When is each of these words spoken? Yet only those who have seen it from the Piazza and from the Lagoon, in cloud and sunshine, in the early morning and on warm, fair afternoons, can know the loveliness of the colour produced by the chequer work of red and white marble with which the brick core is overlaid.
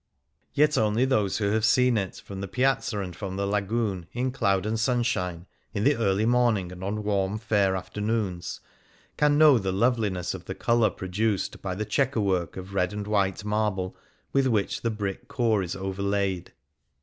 Yet 0.55 0.79
only 0.79 1.05
those 1.05 1.37
who 1.37 1.51
have 1.51 1.63
seen 1.63 1.95
it 1.95 2.15
from 2.25 2.41
the 2.41 2.47
Piazza 2.47 2.97
and 3.01 3.15
from 3.15 3.35
the 3.35 3.45
Lagoon, 3.45 4.07
in 4.13 4.31
cloud 4.31 4.65
and 4.65 4.79
sunshine, 4.79 5.45
in 5.75 5.83
the 5.83 5.95
early 5.95 6.25
morning 6.25 6.71
and 6.71 6.83
on 6.83 7.03
warm, 7.03 7.37
fair 7.37 7.75
afternoons, 7.75 8.61
can 9.15 9.37
know 9.37 9.59
the 9.59 9.71
loveliness 9.71 10.33
of 10.33 10.45
the 10.45 10.55
colour 10.55 10.89
produced 10.89 11.61
by 11.61 11.75
the 11.75 11.85
chequer 11.85 12.19
work 12.21 12.57
of 12.57 12.73
red 12.73 12.93
and 12.93 13.05
white 13.05 13.45
marble 13.45 13.95
with 14.33 14.47
which 14.47 14.81
the 14.81 14.89
brick 14.89 15.27
core 15.27 15.61
is 15.61 15.75
overlaid. 15.75 16.51